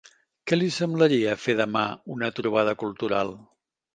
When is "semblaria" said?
0.77-1.35